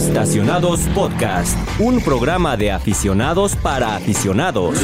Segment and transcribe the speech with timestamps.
[0.00, 4.78] Estacionados Podcast, un programa de aficionados para aficionados.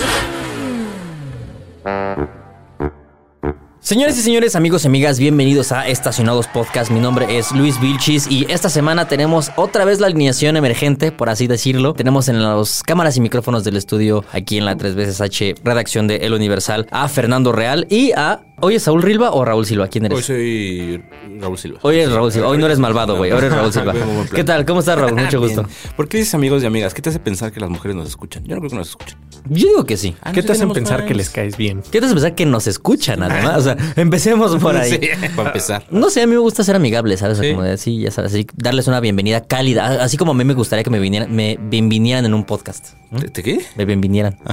[3.80, 6.90] Señores y señores, amigos y amigas, bienvenidos a Estacionados Podcast.
[6.90, 11.30] Mi nombre es Luis Vilchis y esta semana tenemos otra vez la alineación emergente, por
[11.30, 11.94] así decirlo.
[11.94, 16.08] Tenemos en las cámaras y micrófonos del estudio, aquí en la 3 veces H redacción
[16.08, 19.86] de El Universal, a Fernando Real y a ¿Hoy es Saúl Rilva o Raúl Silva?
[19.88, 20.16] ¿Quién eres?
[20.16, 21.02] Hoy soy
[21.38, 21.78] Raúl Silva.
[21.82, 22.48] Hoy es Raúl Silva.
[22.48, 23.30] Hoy no eres malvado, güey.
[23.30, 23.92] Hoy eres Raúl Silva.
[24.34, 24.64] ¿Qué tal?
[24.64, 25.14] ¿Cómo estás, Raúl?
[25.14, 25.62] Mucho gusto.
[25.64, 25.76] Bien.
[25.94, 26.94] ¿Por qué dices amigos y amigas?
[26.94, 28.44] ¿Qué te hace pensar que las mujeres nos escuchan?
[28.44, 29.18] Yo no creo que nos escuchan.
[29.48, 30.16] Yo digo que sí.
[30.22, 31.08] Ah, ¿Qué no te hacen pensar fans.
[31.08, 31.82] que les caes bien?
[31.82, 33.58] ¿Qué te hace pensar que nos escuchan, además?
[33.58, 34.90] O sea, empecemos por ahí.
[34.90, 35.00] Sí,
[35.36, 35.84] para empezar.
[35.90, 37.38] No sé, a mí me gusta ser amigable, ¿sabes?
[37.38, 37.54] O sea, Sí.
[37.54, 40.02] Como de así, ya sabes, así, darles una bienvenida cálida.
[40.02, 42.94] Así como a mí me gustaría que me vinieran, me bienvinieran en un podcast.
[43.10, 43.16] ¿Mm?
[43.18, 43.60] ¿Te, te qué?
[43.76, 44.38] Me bienvinieran.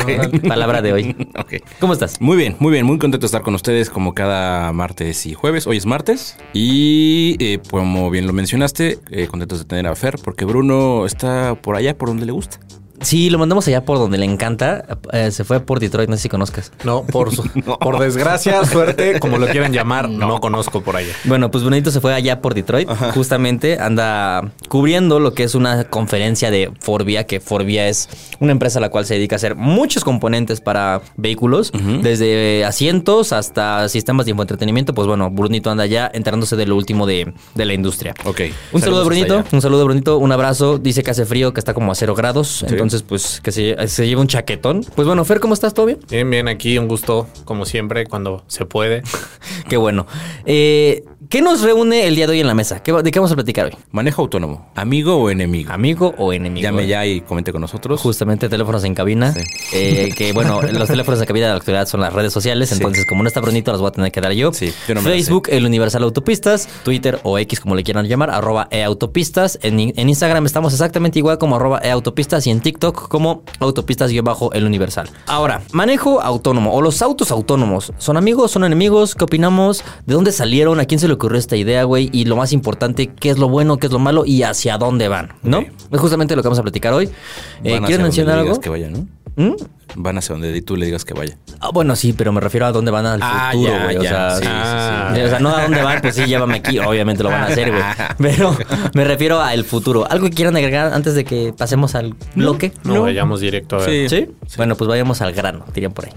[0.00, 0.40] Ok.
[0.48, 1.28] Palabra de hoy.
[1.38, 1.54] Ok.
[1.78, 2.20] ¿Cómo estás?
[2.20, 5.66] Muy bien, muy bien, muy contento de estar con ustedes como cada martes y jueves.
[5.66, 10.16] Hoy es martes y eh, como bien lo mencionaste, eh, contentos de tener a Fer
[10.22, 12.58] porque Bruno está por allá por donde le gusta.
[13.02, 14.84] Sí, lo mandamos allá por donde le encanta.
[15.12, 16.72] Eh, se fue por Detroit, no sé si conozcas.
[16.84, 17.42] No, por, su-
[17.80, 21.12] por desgracia, suerte, como lo quieran llamar, no, conozco por allá.
[21.24, 22.88] Bueno, pues Benedito se fue allá por Detroit.
[23.14, 28.08] Justamente anda cubriendo lo que es una conferencia de Forbia, que Forbia es
[28.40, 33.32] una empresa a la cual se dedica a hacer muchos componentes para vehículos, desde asientos
[33.32, 34.94] hasta sistemas de infoentretenimiento.
[34.94, 38.14] Pues bueno, Brunito anda allá enterándose de lo último de, de la industria.
[38.24, 38.40] Ok.
[38.72, 39.34] Un saludo, Saludos Brunito.
[39.38, 39.56] hasta allá.
[39.56, 40.18] Un saludo, Brunito.
[40.18, 40.78] Un abrazo.
[40.78, 42.64] Dice que hace frío, que está como a cero grados.
[42.68, 44.84] Entonces, pues que se, se lleva un chaquetón.
[44.94, 45.74] Pues bueno, Fer, ¿cómo estás?
[45.74, 45.98] ¿Todo bien?
[46.10, 49.02] Bien, bien, aquí un gusto, como siempre, cuando se puede.
[49.68, 50.06] Qué bueno.
[50.44, 52.82] Eh, ¿Qué nos reúne el día de hoy en la mesa?
[52.82, 53.72] ¿Qué va- ¿De qué vamos a platicar hoy?
[53.92, 55.70] Manejo autónomo, amigo o enemigo.
[55.72, 56.60] ¿Amigo o enemigo?
[56.64, 58.00] Llame ya y comente con nosotros.
[58.00, 59.32] Justamente teléfonos en cabina.
[59.32, 59.40] Sí.
[59.72, 62.70] Eh, que bueno, los teléfonos en cabina de la actualidad son las redes sociales.
[62.70, 62.74] Sí.
[62.74, 64.52] Entonces, como no está Brunito, los voy a tener que dar yo.
[64.52, 66.68] Sí, yo no me la Facebook, el Universal Autopistas.
[66.82, 69.60] Twitter o X, como le quieran llamar, arroba eautopistas.
[69.62, 72.44] En, en Instagram estamos exactamente igual como arroba eautopistas.
[72.48, 75.08] Y en TikTok como autopistas-el Universal.
[75.28, 77.92] Ahora, manejo autónomo o los autos autónomos.
[77.98, 78.50] ¿Son amigos?
[78.50, 79.14] ¿Son enemigos?
[79.14, 79.84] ¿Qué opinamos?
[80.06, 80.80] ¿De dónde salieron?
[80.80, 82.08] ¿A quién se le ocurrió esta idea, güey?
[82.12, 83.76] Y lo más importante, ¿qué es lo bueno?
[83.78, 84.24] ¿Qué es lo malo?
[84.24, 85.32] ¿Y hacia dónde van?
[85.42, 85.60] ¿no?
[85.60, 87.04] Es justamente lo que vamos a platicar hoy.
[87.06, 88.44] Eh, Van hacia ¿Quieren donde mencionar algo?
[88.52, 89.06] digas que vaya, ¿no?
[89.36, 89.54] ¿Mm?
[89.96, 91.36] Van hacia donde tú le digas que vaya.
[91.60, 93.96] Ah, bueno, sí, pero me refiero a dónde van al Ah, futuro, güey.
[93.96, 95.14] O sea, sí, sí, sí.
[95.16, 96.78] sí, O sea, no a dónde van, pues sí, llévame aquí.
[96.78, 97.82] Obviamente lo van a hacer, güey.
[98.18, 98.56] Pero
[98.94, 100.10] me refiero al futuro.
[100.10, 102.72] ¿Algo que quieran agregar antes de que pasemos al bloque?
[102.84, 104.08] No, vayamos directo a ver.
[104.08, 104.26] Sí.
[104.48, 104.56] ¿Sí?
[104.56, 106.12] Bueno, pues vayamos al grano, dirían por ahí.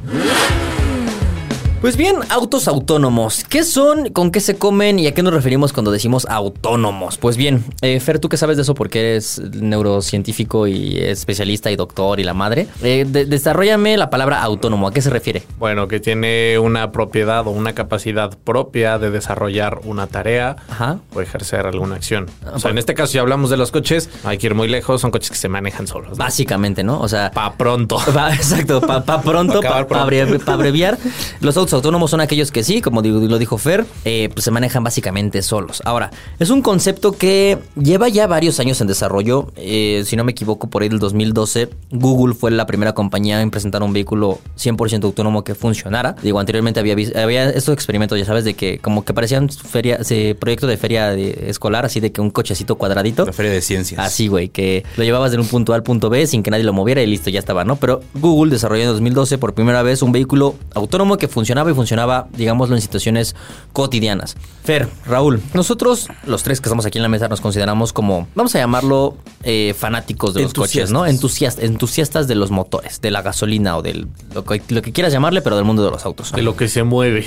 [1.83, 3.43] Pues bien, autos autónomos.
[3.49, 4.07] ¿Qué son?
[4.13, 4.99] ¿Con qué se comen?
[4.99, 7.17] ¿Y a qué nos referimos cuando decimos autónomos?
[7.17, 11.75] Pues bien, eh, Fer, tú que sabes de eso porque eres neurocientífico y especialista y
[11.75, 12.67] doctor y la madre.
[12.83, 14.87] Eh, de- desarrollame la palabra autónomo.
[14.87, 15.43] ¿A qué se refiere?
[15.59, 20.99] Bueno, que tiene una propiedad o una capacidad propia de desarrollar una tarea Ajá.
[21.13, 22.27] o ejercer alguna acción.
[22.53, 25.01] O sea, en este caso, si hablamos de los coches, hay que ir muy lejos,
[25.01, 26.11] son coches que se manejan solos.
[26.11, 26.15] ¿no?
[26.15, 27.01] Básicamente, ¿no?
[27.01, 27.97] O sea, Pa' pronto.
[28.13, 30.49] Pa- exacto, para pronto, Pa' acabar para pronto.
[30.53, 30.97] abreviar.
[31.41, 34.83] Los autos autónomos son aquellos que sí, como lo dijo Fer, eh, pues se manejan
[34.83, 35.81] básicamente solos.
[35.85, 39.51] Ahora, es un concepto que lleva ya varios años en desarrollo.
[39.55, 43.51] Eh, si no me equivoco, por ahí del 2012, Google fue la primera compañía en
[43.51, 46.15] presentar un vehículo 100% autónomo que funcionara.
[46.21, 50.35] Digo, anteriormente había, había estos experimentos, ya sabes, de que como que parecían feria, ese
[50.39, 53.25] proyecto de feria de- escolar, así de que un cochecito cuadradito.
[53.25, 53.99] La feria de ciencias.
[53.99, 56.63] Así, güey, que lo llevabas de un punto A al punto B sin que nadie
[56.63, 57.75] lo moviera y listo, ya estaba, ¿no?
[57.77, 62.27] Pero Google desarrolló en 2012 por primera vez un vehículo autónomo que funcionaba y funcionaba,
[62.35, 63.35] digámoslo, en situaciones
[63.71, 64.35] cotidianas.
[64.63, 68.55] Fer, Raúl, nosotros, los tres que estamos aquí en la mesa, nos consideramos como, vamos
[68.55, 71.05] a llamarlo, eh, fanáticos de los coches, ¿no?
[71.05, 75.11] Entusiastas, entusiastas de los motores, de la gasolina o del lo que, lo que quieras
[75.11, 76.31] llamarle, pero del mundo de los autos.
[76.31, 77.25] De lo que se mueve.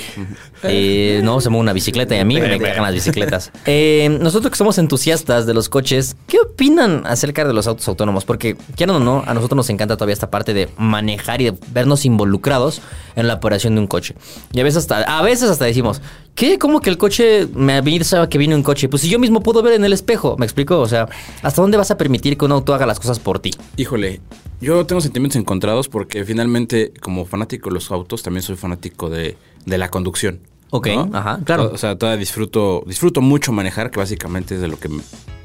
[0.63, 3.51] Eh, no, se mueve una bicicleta y a mí me cagan las bicicletas.
[3.65, 8.25] Eh, nosotros que somos entusiastas de los coches, ¿qué opinan acerca de los autos autónomos?
[8.25, 11.57] Porque, quieran o no, a nosotros nos encanta todavía esta parte de manejar y de
[11.71, 12.81] vernos involucrados
[13.15, 14.15] en la operación de un coche.
[14.53, 16.01] Y a veces hasta, a veces hasta decimos,
[16.37, 16.57] ¿qué?
[16.59, 18.87] ¿Cómo que el coche me avisa que viene un coche?
[18.87, 20.79] Pues si yo mismo puedo ver en el espejo, ¿me explico?
[20.79, 21.09] O sea,
[21.41, 23.51] ¿hasta dónde vas a permitir que un auto haga las cosas por ti?
[23.75, 24.21] Híjole,
[24.61, 29.35] yo tengo sentimientos encontrados porque finalmente, como fanático de los autos, también soy fanático de,
[29.65, 30.39] de la conducción.
[30.69, 31.09] Ok, ¿no?
[31.11, 31.71] ajá, claro.
[31.73, 34.89] O, sea, todavía disfruto, disfruto mucho manejar, que básicamente es de lo que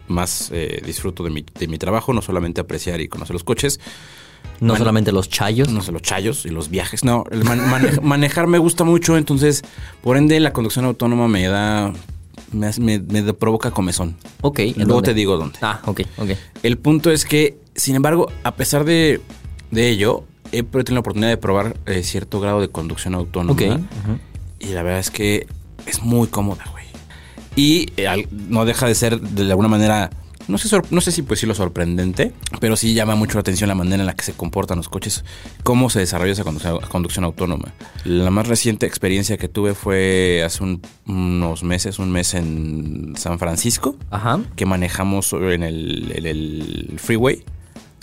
[0.08, 3.80] más eh, disfruto de mi, de mi trabajo, no solamente apreciar y conocer los coches,
[4.60, 5.68] No solamente los chayos.
[5.70, 7.04] no sé, los chayos y los viajes.
[7.04, 9.62] No, el man- mane- manejar me gusta mucho, entonces,
[10.02, 11.92] por ende, la conducción autónoma me da,
[12.52, 14.16] me, me- me provoca comezón.
[14.40, 14.58] Ok.
[14.60, 15.08] ¿en Luego dónde?
[15.10, 15.58] te digo dónde.
[15.62, 16.30] Ah, ok, ok.
[16.62, 19.20] El punto es que, sin embargo, a pesar de,
[19.70, 23.52] de ello, he tenido la oportunidad de probar eh, cierto grado de conducción autónoma.
[23.52, 23.80] Ok.
[24.60, 25.46] Y la verdad es que
[25.86, 26.84] es muy cómoda, güey.
[27.56, 30.10] Y eh, no deja de ser de alguna manera
[30.48, 33.68] no sé, no sé si pues sí lo sorprendente, pero sí llama mucho la atención
[33.68, 35.24] la manera en la que se comportan los coches,
[35.62, 37.72] cómo se desarrolla esa conducción, conducción autónoma.
[38.04, 43.38] La más reciente experiencia que tuve fue hace un- unos meses, un mes en San
[43.38, 44.40] Francisco, Ajá.
[44.56, 47.44] que manejamos en el, en el freeway.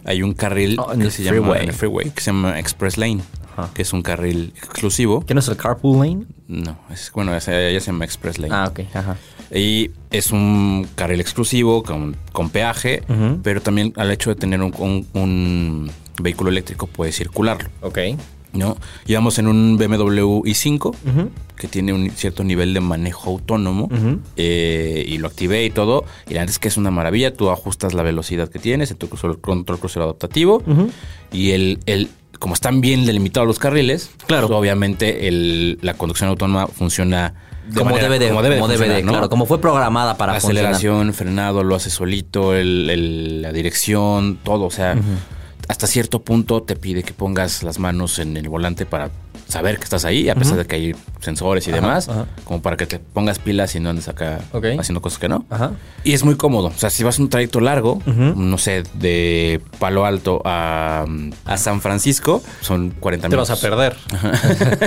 [0.06, 2.98] Hay un carril Oh, en que se llama en el freeway que se llama Express
[2.98, 3.20] Lane,
[3.58, 3.70] Ajá.
[3.74, 5.26] que es un carril exclusivo.
[5.26, 6.26] ¿Qué no es el carpool lane?
[6.48, 8.54] No, es, bueno, ya se llama Express Lane.
[8.56, 8.80] Ah, ok.
[8.96, 9.18] Ajá.
[9.54, 13.02] Y es un carril exclusivo con, con peaje,
[13.44, 15.92] pero también al hecho de tener un, un- un
[16.22, 17.98] vehículo eléctrico puede circularlo, Ok.
[18.54, 18.78] ¿no?
[19.06, 21.30] Llevamos en un BMW i5 Ujú.
[21.56, 23.90] que tiene un cierto nivel de manejo autónomo
[24.38, 26.04] eh, y lo activé y todo.
[26.28, 27.34] Y la verdad es que es una maravilla.
[27.34, 30.64] Tú ajustas la velocidad que tienes en tu crucero- control crucero adaptativo
[31.32, 32.10] y el, el
[32.40, 34.48] como están bien delimitados los carriles, Claro.
[34.48, 37.34] pues, obviamente el- la conducción autónoma funciona
[37.70, 39.12] de Como manera- debe de, como debe de funcionar, ¿no?
[39.12, 44.66] claro, como fue programada para aceleración, frenado, lo hace solito, el- el- la dirección, todo.
[44.66, 44.96] O sea,
[45.68, 49.12] hasta cierto punto te pide que pongas las manos en el volante para
[49.48, 52.28] saber que estás ahí, a pesar de que hay sensores y Ajá, demás, ajá.
[52.46, 54.40] como para que te pongas pilas y no andes acá
[54.80, 55.46] haciendo cosas que no.
[55.50, 55.72] Ajá.
[56.04, 56.68] Y es muy cómodo.
[56.68, 61.06] O sea, si vas un trayecto largo, no sé, de Palo Alto a,
[61.46, 63.50] a San Francisco, son 40 Te minutos.
[63.50, 63.96] vas a perder.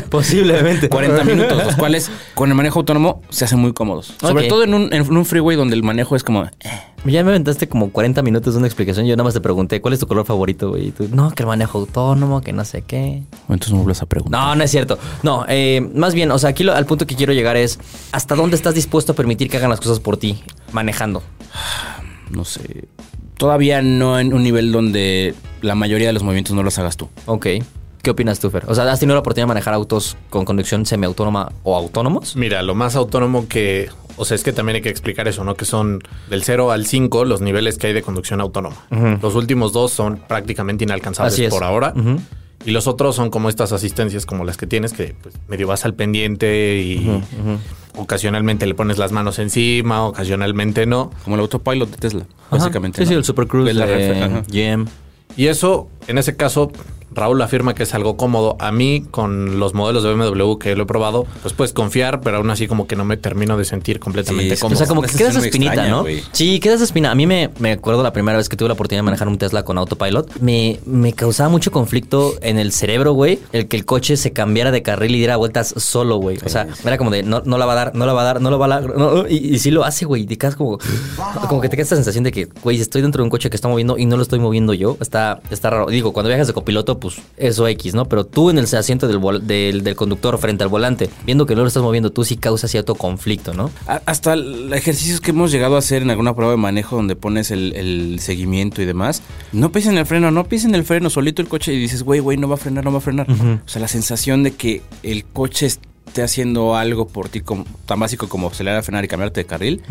[0.11, 0.89] Posiblemente.
[0.89, 4.15] 40 minutos, los cuales con el manejo autónomo se hacen muy cómodos.
[4.21, 6.45] Sobre todo en un, en un freeway donde el manejo es como...
[6.45, 6.51] eh,
[7.05, 9.07] Ya me aventaste como 40 minutos de una explicación.
[9.07, 10.79] Yo nada más te pregunté, ¿cuál es tu color favorito?
[10.79, 13.23] Y tú, no, que el manejo autónomo, que no sé qué.
[13.49, 14.32] Entonces me vuelves a preguntar.
[14.33, 14.99] No, no es cierto.
[15.23, 17.79] No, eh, más bien, o sea, aquí lo- al punto que quiero llegar es,
[18.13, 20.43] ¿hasta dónde estás dispuesto a permitir que hagan las cosas por ti,
[20.73, 21.23] manejando?
[22.31, 22.89] No sé.
[23.37, 27.11] Todavía no en un nivel donde la mayoría de los movimientos no los hagas tú.
[27.27, 27.47] Ok.
[28.03, 28.65] ¿Qué opinas tú, Fer?
[28.69, 32.35] O sea, ¿has tenido la oportunidad de manejar autos con conducción semiautónoma o autónomos?
[32.37, 33.91] Mira, lo más autónomo que.
[34.17, 35.55] O sea, es que también hay que explicar eso, ¿no?
[35.57, 36.01] Que son
[36.31, 38.77] del 0 al 5 los niveles que hay de conducción autónoma.
[39.23, 41.51] Los últimos dos son prácticamente inalcanzables Así es.
[41.51, 41.93] por ahora.
[42.65, 45.85] Y los otros son como estas asistencias como las que tienes, que pues, medio vas
[45.85, 47.23] al pendiente y
[47.97, 51.11] ocasionalmente le pones las manos encima, ocasionalmente no.
[51.25, 52.57] Como el autopilot de Tesla, Ajá.
[52.59, 52.99] básicamente.
[52.99, 53.09] Sí, ¿no?
[53.09, 54.43] sí, el Super Cruise ajá.
[54.49, 54.87] GM.
[55.37, 56.71] Y eso, en ese caso,
[57.15, 58.57] Raúl afirma que es algo cómodo.
[58.59, 62.39] A mí, con los modelos de BMW que lo he probado, pues puedes confiar, pero
[62.39, 64.75] aún así como que no me termino de sentir completamente Sí, cómodo.
[64.75, 66.29] O sea, como que queda esa sensación muy espinita, extraña, ¿no?
[66.33, 67.11] Sí, queda esa espina.
[67.11, 69.39] A mí me, me acuerdo la primera vez que tuve la oportunidad de manejar un
[69.39, 70.41] Tesla con autopilot.
[70.41, 73.39] Me, me causaba mucho conflicto en el cerebro, güey.
[73.53, 76.39] El que el coche se cambiara de carril y diera vueltas solo, güey.
[76.45, 78.25] O sea, era como de no, no la va a dar, no la va a
[78.25, 78.97] dar, no la va a dar.
[78.97, 80.23] no, y, y sí lo hace, güey.
[80.23, 80.79] Y te quedas como,
[81.49, 83.57] como que te queda esta sensación de que, güey, estoy dentro de un coche que
[83.57, 84.97] está moviendo y no lo estoy moviendo yo.
[85.01, 85.87] Está, está raro.
[85.87, 88.05] Digo, cuando viajas de copiloto, pues eso X, ¿no?
[88.05, 91.63] Pero tú en el asiento del, del, del conductor frente al volante, viendo que no
[91.63, 93.73] lo estás moviendo tú, sí causa cierto conflicto, ¿no?
[94.07, 94.37] Hasta
[94.73, 98.21] ejercicios que hemos llegado a hacer en alguna prueba de manejo donde pones el, el
[98.21, 99.21] seguimiento y demás.
[99.53, 102.39] No pisen el freno, no pisen el freno, solito el coche y dices, güey, güey,
[102.39, 103.27] no va a frenar, no va a frenar.
[103.29, 107.99] O sea, la sensación de que el coche esté haciendo algo por ti como, tan
[107.99, 109.83] básico como acelerar, frenar y cambiarte de carril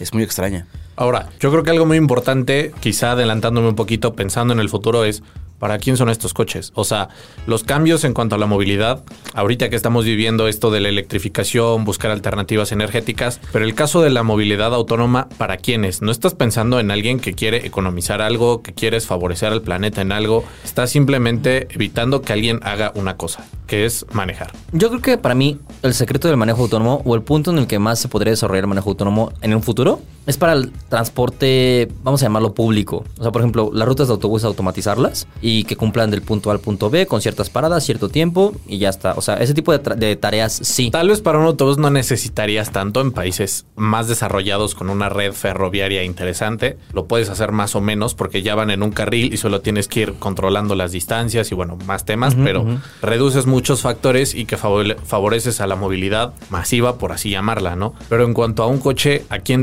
[0.00, 0.66] es muy extraña.
[0.96, 5.04] Ahora, yo creo que algo muy importante, quizá adelantándome un poquito, pensando en el futuro,
[5.04, 5.22] es
[5.64, 6.72] ¿para quién son estos coches?
[6.74, 7.08] O sea,
[7.46, 9.02] los cambios en cuanto a la movilidad,
[9.32, 14.10] ahorita que estamos viviendo esto de la electrificación, buscar alternativas energéticas, pero el caso de
[14.10, 16.02] la movilidad autónoma, ¿para quiénes?
[16.02, 20.12] No estás pensando en alguien que quiere economizar algo, que quieres favorecer al planeta en
[20.12, 24.52] algo, estás simplemente evitando que alguien haga una cosa, que es manejar.
[24.72, 27.66] Yo creo que para mí el secreto del manejo autónomo o el punto en el
[27.66, 31.88] que más se podría desarrollar el manejo autónomo en un futuro es para el transporte,
[32.02, 33.04] vamos a llamarlo público.
[33.18, 36.54] O sea, por ejemplo, las rutas de autobús automatizarlas y que cumplan del punto A
[36.54, 39.12] al punto B con ciertas paradas, cierto tiempo y ya está.
[39.14, 40.90] O sea, ese tipo de, de tareas sí.
[40.90, 45.32] Tal vez para un autobús no necesitarías tanto en países más desarrollados con una red
[45.32, 46.78] ferroviaria interesante.
[46.92, 49.88] Lo puedes hacer más o menos porque ya van en un carril y solo tienes
[49.88, 52.64] que ir controlando las distancias y bueno, más temas, pero
[53.02, 57.94] reduces muchos factores y que favore- favoreces a la movilidad masiva, por así llamarla, ¿no?
[58.08, 59.60] Pero en cuanto a un coche, ¿a quién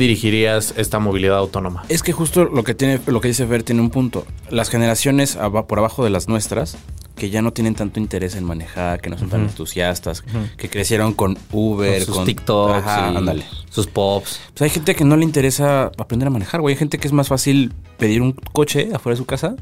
[0.58, 1.84] esta movilidad autónoma?
[1.90, 4.26] Es que justo lo que tiene, lo que dice Fer tiene un punto.
[4.50, 6.78] Las generaciones por abajo de las nuestras,
[7.16, 10.24] que ya no tienen tanto interés en manejar, que no son tan entusiastas,
[10.58, 13.44] que crecieron con Uber, Con sus con TikToks, Ajá, ándale.
[13.70, 14.40] sus pops.
[14.54, 16.74] Pues hay gente que no le interesa aprender a manejar, güey.
[16.74, 19.56] Hay gente que es más fácil pedir un coche afuera de su casa,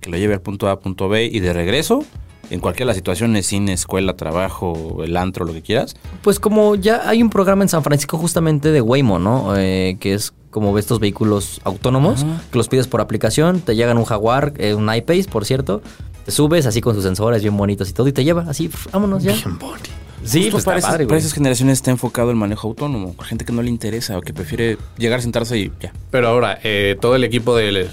[0.00, 2.04] que lo lleve al punto A, punto B y de regreso,
[2.50, 5.94] en cualquiera de las situaciones, cine, escuela, trabajo, el antro, lo que quieras.
[6.22, 9.56] Pues como ya hay un programa en San Francisco justamente de Waymo, ¿no?
[9.56, 12.42] Eh, que es como estos vehículos autónomos Ajá.
[12.50, 15.82] que los pides por aplicación, te llegan un Jaguar, eh, un iPace, por cierto,
[16.24, 19.22] te subes así con sus sensores bien bonitos y todo y te lleva así, vámonos
[19.22, 19.32] ya.
[19.32, 19.90] Bien bonito.
[20.24, 21.20] Sí, Justo pues para, está esas, padre, para güey.
[21.20, 23.14] esas generaciones está enfocado el manejo autónomo.
[23.24, 25.92] Gente que no le interesa o que prefiere llegar, sentarse y ya.
[26.10, 27.90] Pero ahora, eh, todo el equipo de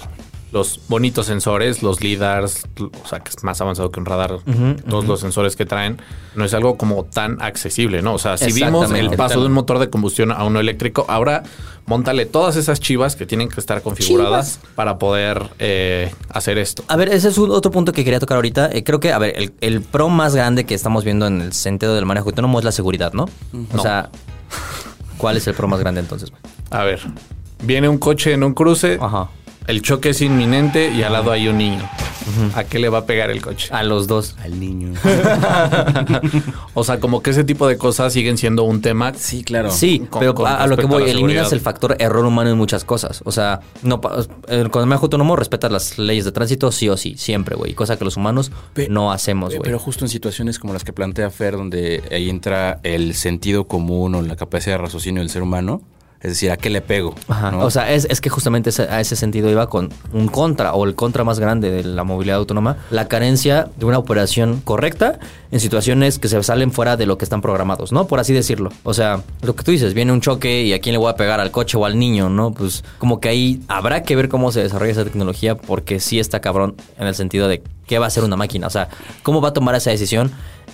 [0.52, 4.38] los bonitos sensores, los LIDARs, o sea, que es más avanzado que un radar,
[4.88, 6.00] todos los sensores que traen,
[6.34, 8.14] no es algo como tan accesible, ¿no?
[8.14, 11.42] O sea, si vimos el paso de un motor de combustión a uno eléctrico, ahora
[11.86, 16.84] montale todas esas chivas que tienen que estar configuradas para poder eh, hacer esto.
[16.88, 18.68] A ver, ese es un otro punto que quería tocar ahorita.
[18.72, 21.54] Eh, creo que, a ver, el, el pro más grande que estamos viendo en el
[21.54, 23.24] sentido del manejo autónomo es la seguridad, ¿no?
[23.24, 23.82] O No.
[23.82, 24.10] sea,
[25.16, 26.30] ¿cuál es el pro más grande entonces?
[26.70, 27.00] A ver,
[27.62, 29.28] viene un coche en un cruce, Ajá.
[29.66, 31.88] El choque es inminente y al lado hay un niño.
[32.54, 33.68] ¿A qué le va a pegar el coche?
[33.72, 34.36] A los dos.
[34.42, 34.92] Al niño.
[36.74, 39.12] O sea, como que ese tipo de cosas siguen siendo un tema.
[39.14, 39.70] sí, claro.
[39.70, 41.52] Sí, Con- pero con a, a lo que voy, eliminas seguridad.
[41.52, 43.20] el factor error humano en muchas cosas.
[43.24, 46.88] O sea, no pa- eh, con el manejo autónomo respetas las leyes de tránsito sí
[46.88, 47.74] o sí, siempre, güey.
[47.74, 49.62] Cosa que los humanos Pe- no hacemos, güey.
[49.62, 54.14] Pero justo en situaciones como las que plantea Fer, donde ahí entra el sentido común
[54.14, 55.82] o la capacidad de raciocinio del ser humano,
[56.22, 57.14] es decir, ¿a qué le pego?
[57.28, 57.50] Ajá.
[57.50, 57.64] ¿no?
[57.64, 60.94] O sea, es, es que justamente a ese sentido iba con un contra o el
[60.94, 65.18] contra más grande de la movilidad autónoma, la carencia de una operación correcta
[65.50, 68.06] en situaciones que se salen fuera de lo que están programados, ¿no?
[68.06, 68.70] Por así decirlo.
[68.84, 71.16] O sea, lo que tú dices, viene un choque y a quién le voy a
[71.16, 72.52] pegar, al coche o al niño, ¿no?
[72.52, 76.40] Pues como que ahí habrá que ver cómo se desarrolla esa tecnología porque sí está
[76.40, 78.88] cabrón en el sentido de qué va a hacer una máquina, o sea,
[79.22, 80.30] cómo va a tomar esa decisión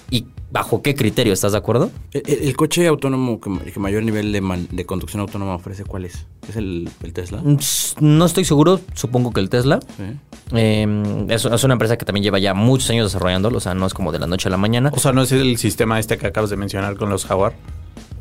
[0.09, 1.91] y bajo qué criterio, ¿estás de acuerdo?
[2.13, 5.57] el, el- el coche autónomo que, ma- que mayor nivel de, man- de conducción autónoma
[5.57, 6.27] ofrece, ¿cuál es?
[6.49, 7.41] ¿Es el, el Tesla?
[7.43, 7.57] Mm,
[8.01, 9.81] No estoy seguro, supongo que el Tesla.
[9.97, 10.05] Sí.
[10.53, 13.85] Eh, es, es una empresa que también lleva ya muchos años desarrollándolo, o sea, no
[13.85, 14.91] es como de la noche a la mañana.
[14.95, 17.55] O sea, no es el sistema este que acabas de mencionar con los Jaguar.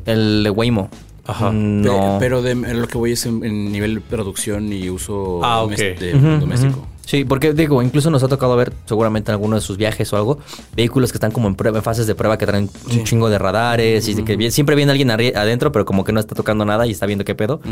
[0.06, 0.90] El de Waymo.
[1.26, 1.50] Ajá.
[1.52, 2.16] Mm, No.
[2.18, 5.62] Pero de, en lo que voy es en, en nivel de producción y uso Ah,
[5.62, 5.98] domes- ok.
[6.00, 6.78] de- doméstico.
[6.80, 6.86] ujú.
[7.08, 10.16] Sí, porque digo, incluso nos ha tocado ver, seguramente en alguno de sus viajes o
[10.18, 10.40] algo,
[10.76, 13.38] vehículos que están como en prueba, en fases de prueba que traen un chingo de
[13.38, 16.66] radares y de que vi- siempre viene alguien adentro, pero como que no está tocando
[16.66, 17.62] nada y está viendo qué pedo.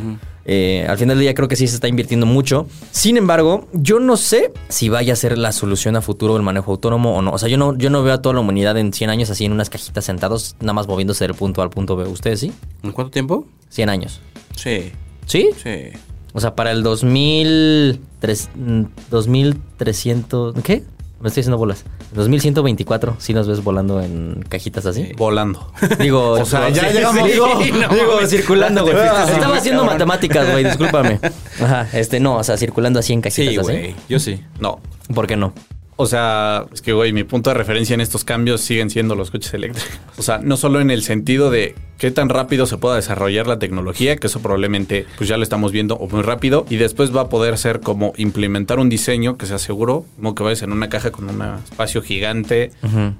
[0.46, 2.66] Eh, al final del día creo que sí se está invirtiendo mucho.
[2.92, 6.70] Sin embargo, yo no sé si vaya a ser la solución a futuro el manejo
[6.72, 7.32] autónomo o no.
[7.32, 9.44] O sea, yo no, yo no veo a toda la humanidad en 100 años así
[9.44, 12.04] en unas cajitas sentados, nada más moviéndose del punto A al punto B.
[12.08, 12.52] ¿Ustedes sí?
[12.82, 13.44] ¿En cuánto tiempo?
[13.68, 14.22] 100 años.
[14.56, 14.92] Sí,
[15.26, 15.50] ¿Sí?
[15.62, 15.90] sí.
[16.36, 20.82] O sea, para el 2003, mm, 2300, ¿qué?
[21.18, 21.84] Me estoy haciendo bolas.
[22.14, 25.12] 2124, si nos ves volando en cajitas así.
[25.16, 25.72] Volando.
[25.98, 27.24] Digo, O sea, ya sí, llegamos.
[27.26, 28.30] Digo, Sí, no digo, mames.
[28.30, 28.94] circulando, güey.
[28.96, 29.86] Estaba haciendo cabrón.
[29.86, 31.20] matemáticas, güey, discúlpame.
[31.60, 33.66] Ajá, este no, o sea, circulando así en cajitas Sí, así.
[33.72, 33.94] güey.
[34.10, 34.40] Yo sí.
[34.60, 34.78] No.
[35.14, 35.54] ¿Por qué no?
[35.98, 39.30] O sea, es que, güey, mi punto de referencia en estos cambios siguen siendo los
[39.30, 39.98] coches eléctricos.
[40.18, 43.58] O sea, no solo en el sentido de qué tan rápido se pueda desarrollar la
[43.58, 47.22] tecnología, que eso probablemente pues ya lo estamos viendo o muy rápido, y después va
[47.22, 50.90] a poder ser como implementar un diseño que sea seguro, como que vayas en una
[50.90, 52.72] caja con un espacio gigante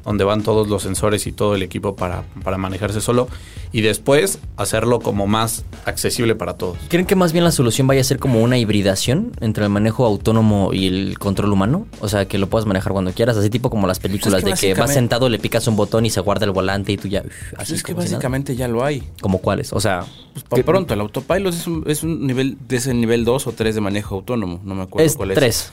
[0.05, 3.29] donde van todos los sensores y todo el equipo para, para manejarse solo,
[3.73, 6.79] y después hacerlo como más accesible para todos.
[6.89, 10.05] ¿Creen que más bien la solución vaya a ser como una hibridación entre el manejo
[10.07, 11.87] autónomo y el control humano?
[12.01, 14.57] O sea, que lo puedas manejar cuando quieras, así tipo como las películas que de
[14.57, 17.21] que vas sentado, le picas un botón y se guarda el volante y tú ya...
[17.21, 18.05] uf, Pues así es que nada.
[18.05, 19.03] básicamente ya lo hay.
[19.21, 19.73] ¿Como cuáles?
[19.73, 20.05] O sea...
[20.49, 23.75] Pues pronto, el autopilot es un, es un nivel, es el nivel 2 o 3
[23.75, 25.35] de manejo autónomo, no me acuerdo Es cuál es.
[25.37, 25.73] tres.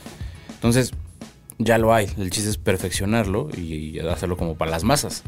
[0.54, 0.92] Entonces,
[1.58, 2.06] ya lo hay.
[2.18, 3.60] El chiste es perfeccionarlo y,
[3.96, 5.22] y hacerlo como para las masas.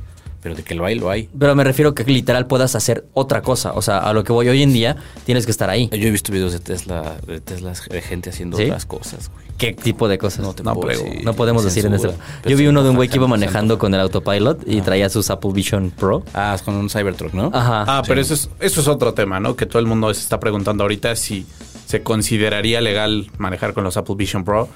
[0.47, 1.29] Pero de que lo hay, lo hay.
[1.37, 3.73] Pero me refiero que literal puedas hacer otra cosa.
[3.73, 5.88] O sea, a lo que voy hoy en día, tienes que estar ahí.
[5.91, 8.67] Yo he visto videos de Tesla, de Tesla, de gente haciendo ¿Sí?
[8.67, 9.45] otras cosas, güey.
[9.59, 10.45] ¿Qué tipo de cosas?
[10.45, 11.25] No te No, puedo decir.
[11.25, 12.11] No podemos decir en este.
[12.11, 12.25] Censura.
[12.49, 15.31] Yo vi uno de un güey que iba manejando con el autopilot y traía sus
[15.31, 16.23] Apple Vision Pro.
[16.33, 17.50] Ah, es con un Cybertruck, ¿no?
[17.53, 17.85] Ajá.
[17.88, 19.57] Ah, pero eso es, eso es otro tema, ¿no?
[19.57, 21.45] Que todo el mundo se está preguntando ahorita si
[21.87, 24.69] se consideraría legal manejar con los Apple Vision Pro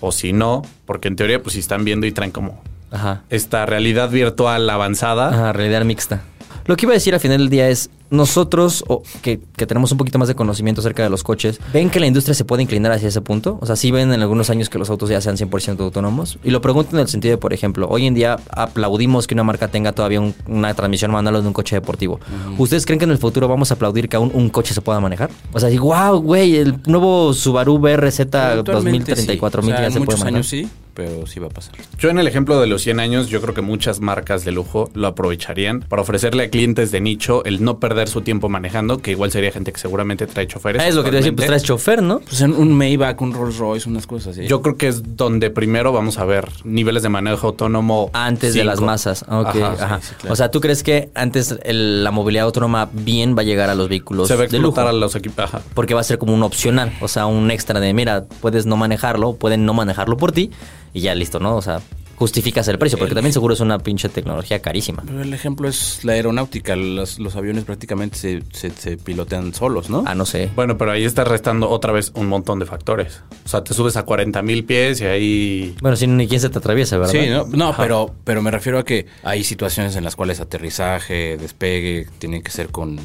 [0.00, 3.22] o si no, porque en teoría pues si están viendo y traen como Ajá.
[3.30, 5.28] esta realidad virtual avanzada.
[5.28, 6.22] Ajá, realidad mixta.
[6.66, 9.92] Lo que iba a decir al final del día es, nosotros, o que, que tenemos
[9.92, 12.62] un poquito más de conocimiento acerca de los coches, ¿ven que la industria se puede
[12.62, 13.58] inclinar hacia ese punto?
[13.60, 16.38] O sea, sí ven en algunos años que los autos ya sean 100% autónomos.
[16.42, 19.44] Y lo pregunto en el sentido de, por ejemplo, hoy en día aplaudimos que una
[19.44, 22.18] marca tenga todavía un- una transmisión manual de un coche deportivo.
[22.58, 24.98] ¿Ustedes creen que en el futuro vamos a aplaudir que aún un coche se pueda
[24.98, 25.30] manejar?
[25.52, 29.68] O sea, digo, wow, güey, el nuevo Subaru BRZ Actualmente 2034 sí.
[29.68, 30.34] O sea, ya en se puede manejar.
[30.34, 31.74] años sí, pero sí va a pasar.
[31.98, 34.90] Yo en el ejemplo de los 100 años, yo creo que muchas marcas de lujo
[34.94, 39.10] lo aprovecharían para ofrecerle a clientes de nicho el no perder su tiempo manejando, que
[39.12, 40.82] igual sería gente que seguramente trae choferes.
[40.82, 42.20] Ah, es lo que te decía, pues traes chofer, ¿no?
[42.20, 44.46] Pues en un Maybach, un Rolls Royce, unas cosas así.
[44.48, 48.10] Yo creo que es donde primero vamos a ver niveles de manejo autónomo.
[48.14, 49.22] Antes de las masas.
[49.28, 50.00] Ok, Ajá, ajá.
[50.00, 50.32] sí, sí, claro.
[50.32, 53.74] O sea, ¿tú crees que antes el- la movilidad autónoma bien va a llegar a
[53.74, 54.68] los vehículos Se va a de lujo?
[54.70, 55.44] explotar a los equipos.
[55.44, 55.60] Ajá.
[55.74, 58.76] Porque va a ser como un opcional, o sea, un extra de, mira, puedes no
[58.76, 60.50] manejarlo, pueden no manejarlo por ti
[60.96, 61.56] y ya listo, ¿no?
[61.56, 61.80] O sea,
[62.16, 65.02] justificas el precio, porque también seguro es una pinche tecnología carísima.
[65.06, 66.74] Pero el ejemplo es la aeronáutica.
[66.74, 70.02] Los, los aviones prácticamente se, se- se pilotean solos, ¿no?
[70.06, 70.48] Ah, no sé.
[70.56, 73.20] Bueno, pero ahí estás restando otra vez un montón de factores.
[73.44, 75.76] O sea, te subes a 40 mil pies y ahí...
[75.82, 77.12] Bueno, si ni quién se te atraviesa, ¿verdad?
[77.12, 81.36] Sí, no, no pero, pero me refiero a que hay situaciones en las cuales aterrizaje,
[81.36, 82.98] despegue, tienen que ser con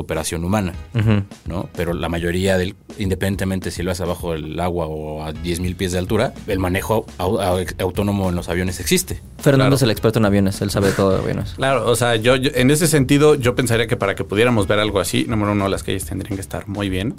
[0.00, 0.72] operación humana.
[1.46, 1.68] ¿no?
[1.76, 5.92] Pero la mayoría del, independientemente si lo haces abajo del agua o a 10.000 pies
[5.92, 9.20] de altura, el manejo au- au- autónomo en los aviones existe.
[9.38, 9.74] Fernando Claro.
[9.76, 11.52] es el experto en aviones, él sabe todo de aviones.
[11.56, 14.78] Claro, o sea, yo, yo- en ese sentido yo pensaría que para que pudiéramos ver
[14.78, 17.14] algo así, número uno, las calles tendrían que estar muy bien.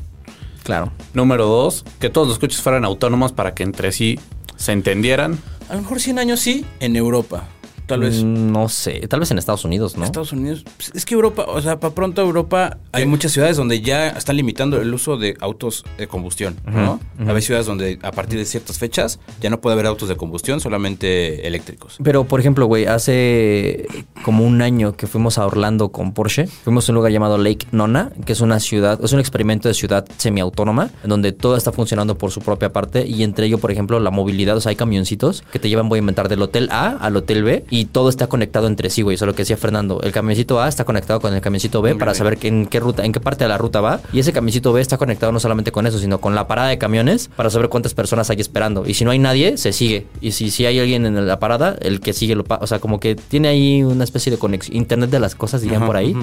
[0.63, 0.92] Claro.
[1.13, 4.20] Número dos, que todos los coches fueran autónomos para que entre sí
[4.56, 5.38] se entendieran.
[5.70, 7.44] A lo mejor 100 años sí, en Europa.
[7.86, 10.06] Tal vez Mm, No sé, tal vez en Estados Unidos, ¿no?
[10.06, 10.63] Estados Unidos.
[10.78, 14.38] pues, es que Europa, o sea, para pronto Europa hay muchas ciudades donde ya están
[14.38, 17.00] limitando el uso de autos de combustión, ¿no?
[17.28, 20.60] Hay ciudades donde a partir de ciertas fechas ya no puede haber autos de combustión,
[20.60, 21.98] solamente eléctricos.
[22.04, 23.88] Pero, por ejemplo, güey, hace
[24.24, 27.68] como un año que fuimos a Orlando con Porsche, fuimos a un lugar llamado Lake
[27.72, 31.72] Nona, que es una ciudad, es un experimento de ciudad semiautónoma, en donde todo está
[31.72, 34.75] funcionando por su propia parte y entre ello, por ejemplo, la movilidad, o sea, hay
[34.75, 38.10] camioncitos que te llevan, voy a inventar, del hotel A al hotel B y todo
[38.10, 39.15] está conectado entre sí, güey.
[39.15, 40.00] Eso es lo que decía Fernando.
[40.03, 43.12] El camioncito A está conectado con el camioncito B para saber en qué ruta, en
[43.12, 45.88] qué parte de la ruta va y ese camioncito B está conectado no solamente con
[45.88, 48.84] eso, sino con la parada de camiones para saber cuántas personas hay esperando.
[48.86, 50.06] Y si no hay nadie, se sigue.
[50.22, 53.00] Y si, si hay alguien en la parada, el que sigue lo O sea, como
[53.00, 56.15] que tiene ahí una especie de conexión, internet de las cosas, dirían por ahí,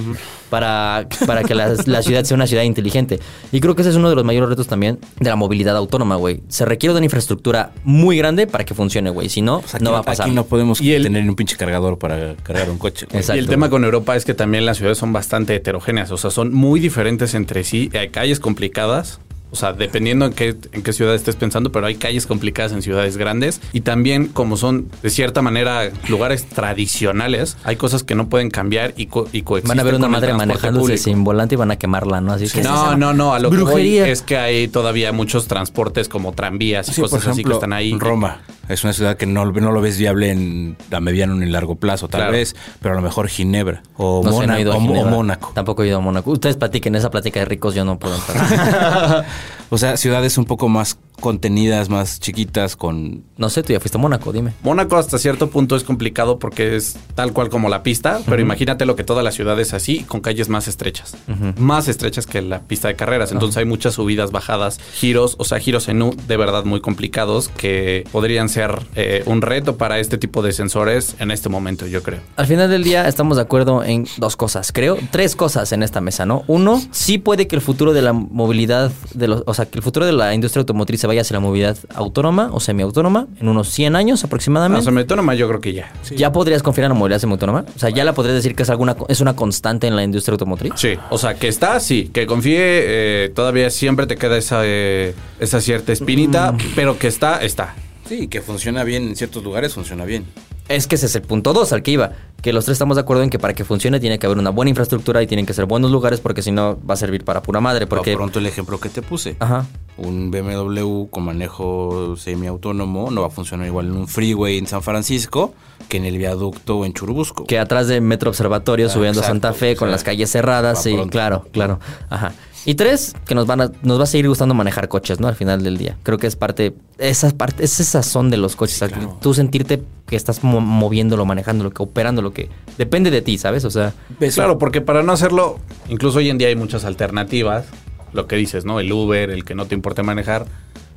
[0.50, 3.21] para, para que la, la ciudad sea una ciudad inteligente.
[3.52, 6.16] Y creo que ese es uno de los mayores retos también de la movilidad autónoma,
[6.16, 6.42] güey.
[6.49, 9.28] Se requiere de una infraestructura muy grande para que funcione, güey.
[9.28, 10.26] Si no, aquí no va a pasar.
[10.26, 13.06] Aquí no podemos Y el- tener un pinche cargador para cargar un coche.
[13.12, 13.37] Exacto.
[13.37, 16.30] Y el tema con Europa es que también las ciudades son bastante heterogéneas, o sea,
[16.30, 17.88] son muy diferentes entre sí.
[17.99, 19.20] Hay calles complicadas,
[19.50, 22.82] o sea, dependiendo en qué, en qué ciudad estés pensando, pero hay calles complicadas en
[22.82, 23.62] ciudades grandes.
[23.73, 28.92] Y también, como son de cierta manera lugares tradicionales, hay cosas que no pueden cambiar
[28.99, 29.76] y, co- y coexisten.
[29.78, 31.02] Van a ver una madre manejándose público.
[31.02, 32.32] sin volante y van a quemarla, ¿no?
[32.35, 34.02] Así que No, no, no, a lo Brujería.
[34.04, 37.42] que voy es que hay todavía muchos transportes como tranvías y Sí, cosas por así
[37.44, 37.97] que están ahí.
[37.99, 38.42] Roma
[38.73, 42.09] es una ciudad que no, no lo ves viable en a mediano ni largo plazo,
[42.09, 42.33] tal Claro.
[42.33, 44.78] vez, pero a lo mejor Ginebra o, No sé, no Mónaco, he ido a o-
[44.78, 45.04] o.
[45.11, 45.52] Mónaco.
[45.54, 46.30] Tampoco he ido a Mónaco.
[46.30, 49.25] Ustedes platiquen esa plática de ricos, yo no puedo entrar.
[49.71, 53.25] O sea, ciudades un poco más contenidas, más chiquitas, con...
[53.37, 54.52] no sé, tú ya fuiste a Mónaco, dime.
[54.63, 58.87] Mónaco hasta cierto punto es complicado porque es tal cual como la pista, pero imagínate
[58.87, 61.17] lo que toda la ciudad es así, con calles más estrechas.
[61.56, 63.33] Más estrechas que la pista de carreras.
[63.33, 67.49] Entonces hay muchas subidas, bajadas, giros, o sea, giros en U de verdad muy complicados
[67.49, 72.02] que podrían ser eh, un reto para este tipo de sensores en este momento, yo
[72.02, 72.21] creo.
[72.37, 74.99] Al final del día estamos de acuerdo en dos cosas, creo.
[75.11, 76.45] Tres cosas en esta mesa, ¿no?
[76.47, 79.83] Uno, sí puede que el futuro de la movilidad, de los, o sea, que el
[79.83, 83.68] futuro de la industria automotriz se vaya hacia la movilidad autónoma o semiautónoma en unos
[83.68, 84.84] 100 años aproximadamente.
[84.84, 85.92] semiautónoma yo creo que ya.
[86.16, 87.64] ¿Ya podrías confiar en la movilidad semiautónoma?
[87.75, 90.34] O sea, ¿ya la podrías decir que es alguna es una constante en la industria
[90.34, 90.73] automotriz?
[90.76, 95.14] Sí, o sea, que está, sí, que confíe, eh, todavía siempre te queda esa, eh,
[95.40, 97.75] esa cierta espinita, pero que está, está.
[98.08, 100.26] Sí, que funciona bien en ciertos lugares, funciona bien.
[100.70, 102.12] Es que ese es el punto dos al que iba.
[102.42, 104.50] Que los tres estamos de acuerdo en que para que funcione tiene que haber una
[104.50, 107.42] buena infraestructura y tienen que ser buenos lugares porque si no va a servir para
[107.42, 107.88] pura madre.
[107.88, 108.12] Porque...
[108.12, 109.34] Por pronto el ejemplo que te puse.
[109.40, 109.66] Ajá.
[110.00, 114.82] Un BMW con manejo semiautónomo no va a funcionar igual en un freeway en San
[114.82, 115.54] Francisco
[115.89, 117.45] que en el viaducto o en Churubusco.
[117.47, 120.82] Que atrás de Metro Observatorio, Ah, subiendo a Santa Fe, con sea, las calles cerradas.
[120.82, 121.10] Sí, pronto.
[121.10, 121.80] claro, claro.
[122.08, 122.32] Ajá.
[122.67, 125.28] Y tres, que nos van a, nos va a seguir gustando manejar coches, ¿no?
[125.28, 125.97] Al final del día.
[126.02, 128.84] Creo que es parte, esa parte, es esa son de los coches.
[129.23, 133.65] Tú sentirte que estás mo- moviéndolo, manejándolo, que operando lo que depende de ti, ¿sabes?
[133.65, 133.95] O sea,
[134.34, 135.58] Claro, porque para no hacerlo,
[135.89, 137.65] incluso hoy en día hay muchas alternativas.
[138.12, 138.80] Lo que dices, ¿no?
[138.80, 140.46] El Uber, el que no te importe manejar.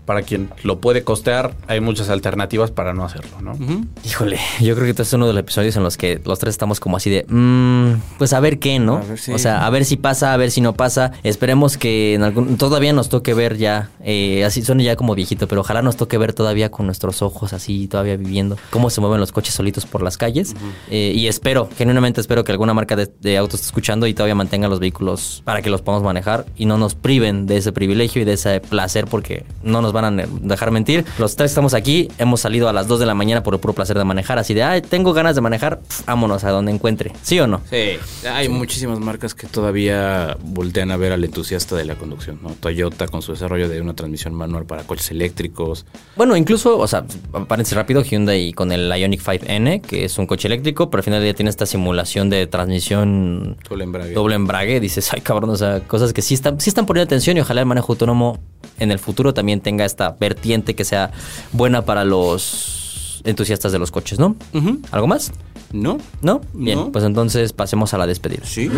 [0.06, 3.54] Para quien lo puede costear, hay muchas alternativas para no hacerlo, ¿no?
[4.06, 6.52] Híjole, yo creo que este es uno de los episodios en los que los tres
[6.54, 8.98] estamos como así de, "Mm, pues a ver qué, ¿no?
[8.98, 11.12] A ver si- O sea, a ver si pasa, a ver si no pasa.
[11.24, 15.48] Esperemos que en algún, todavía nos toque ver ya, eh, así suena ya como viejito,
[15.48, 19.20] pero ojalá nos toque ver todavía con nuestros ojos así, todavía viviendo, cómo se mueven
[19.20, 20.56] los coches solitos por las calles.
[20.89, 24.36] Eh, y espero, genuinamente espero que alguna marca de, de autos esté escuchando y todavía
[24.36, 28.22] mantenga los vehículos para que los podamos manejar y no nos priven de ese privilegio
[28.22, 31.06] y de ese placer porque no nos van a dejar mentir.
[31.18, 33.74] Los tres estamos aquí, hemos salido a las 2 de la mañana por el puro
[33.74, 37.14] placer de manejar, así de, ay, tengo ganas de manejar, pf, vámonos a donde encuentre.
[37.22, 37.62] ¿Sí o no?
[37.70, 37.98] Sí,
[38.30, 42.50] hay muchísimas marcas que todavía voltean a ver al entusiasta de la conducción, ¿no?
[42.50, 45.86] Toyota con su desarrollo de una transmisión manual para coches eléctricos.
[46.16, 47.06] Bueno, incluso, o sea,
[47.48, 51.22] paréntesis rápido, Hyundai con el Ioniq 5N, que es un coche eléctrico, pero al final
[51.22, 54.14] día tiene esta simulación de transmisión Doble embrague.
[54.14, 54.80] doble embrague.
[54.80, 57.62] Dices, ay cabrón, o sea, cosas que sí están, sí están poniendo atención y ojalá
[57.62, 58.40] el manejo autónomo
[58.80, 61.12] en el futuro también tenga esta vertiente que sea
[61.52, 64.36] buena para los entusiastas de los coches, ¿no?
[64.91, 65.32] ¿Algo más?
[65.72, 65.98] ¿No?
[66.22, 66.41] ¿No?
[66.54, 66.91] Bien, No.
[66.91, 68.46] pues entonces pasemos a la despedida.
[68.46, 68.69] Sí.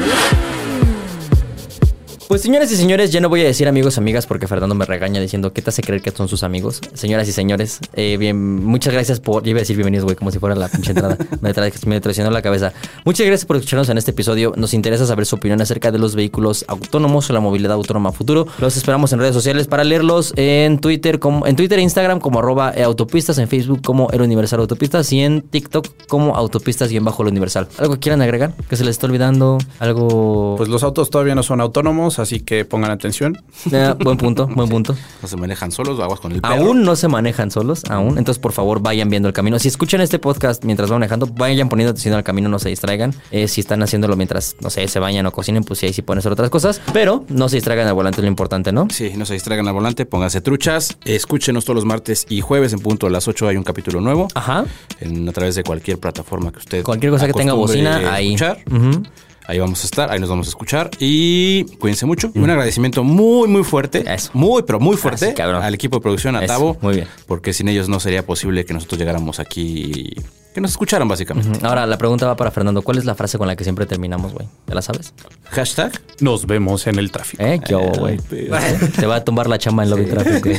[2.27, 5.21] Pues señoras y señores, ya no voy a decir amigos, amigas, porque Fernando me regaña
[5.21, 6.81] diciendo que te hace creer que son sus amigos.
[6.95, 9.43] Señoras y señores, eh, bien, muchas gracias por.
[9.43, 11.17] Yo iba a decir bienvenidos, güey, como si fuera la pinche entrada.
[11.41, 12.73] me, tra- me traicionó la cabeza.
[13.05, 14.53] Muchas gracias por escucharnos en este episodio.
[14.57, 18.47] Nos interesa saber su opinión acerca de los vehículos autónomos o la movilidad autónoma futuro.
[18.57, 22.39] Los esperamos en redes sociales para leerlos en Twitter, como, en Twitter e Instagram como
[22.39, 26.97] arroba eh, autopistas, en Facebook como Era Universal Autopistas y en TikTok como autopistas y
[26.97, 27.67] en bajo lo universal.
[27.77, 28.53] ¿Algo que quieran agregar?
[28.67, 29.59] ¿Que se les está olvidando?
[29.77, 30.55] ¿Algo...?
[30.57, 33.41] Pues los autos todavía no son autónomos, así que pongan atención.
[33.71, 34.95] Eh, buen punto, buen punto.
[35.21, 36.53] No se manejan solos, aguas con el perro.
[36.55, 38.17] Aún no se manejan solos, aún.
[38.17, 39.59] Entonces, por favor, vayan viendo el camino.
[39.59, 43.13] Si escuchan este podcast mientras van manejando, vayan poniendo atención al camino, no se distraigan.
[43.31, 46.01] Eh, si están haciéndolo mientras, no sé, se bañan o cocinen, pues sí, ahí sí
[46.01, 46.81] pueden hacer otras cosas.
[46.93, 48.87] Pero no se distraigan al volante, es lo importante, ¿no?
[48.91, 50.97] Sí, no se distraigan al volante, pónganse truchas.
[51.05, 54.27] Escúchenos todos los martes y jueves en punto a las 8 hay un capítulo nuevo.
[54.35, 54.65] Ajá.
[54.99, 58.33] En, a través de cualquier plataforma que usted Cualquier cosa que tenga bocina, ahí.
[58.33, 58.59] escuchar.
[58.71, 59.03] Ujú.
[59.47, 62.31] Ahí vamos a estar, ahí nos vamos a escuchar y cuídense mucho.
[62.33, 64.03] Y un agradecimiento muy, muy fuerte.
[64.11, 64.31] Eso.
[64.33, 65.61] Muy, pero muy fuerte Ah, sí, cabrón.
[65.63, 66.77] al equipo de producción, a Eso, Tavo.
[66.81, 67.07] muy bien.
[67.27, 70.21] Porque sin ellos no sería posible que nosotros llegáramos aquí y
[70.53, 71.59] que nos escucharan básicamente.
[71.65, 72.81] Ahora, la pregunta va para Fernando.
[72.81, 74.47] ¿Cuál es la frase con la que siempre terminamos, güey?
[74.67, 75.13] ¿Ya la sabes?
[75.51, 75.91] Hashtag.
[76.21, 77.43] Nos vemos en el tráfico.
[77.43, 77.59] ¿Eh?
[77.63, 78.19] ¿Qué güey?
[78.95, 80.57] Se va a tumbar la chamba en lobby traffic, güey.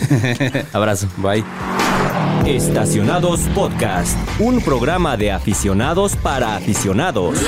[0.72, 1.09] Abrazo.
[1.16, 1.42] Bye.
[2.46, 7.38] Estacionados Podcast, un programa de aficionados para aficionados.